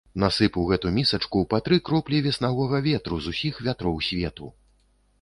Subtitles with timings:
[0.21, 4.55] Насып у гэту місачку па тры кроплі веснавога ветру з усіх вятроў свету!